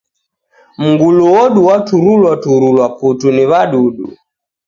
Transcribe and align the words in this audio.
Mngulu 0.85 1.23
odu 1.41 1.59
waturulwa 1.67 2.31
turulwa 2.43 2.85
putu 2.97 3.27
ni 3.35 3.43
w'adudu. 3.51 4.05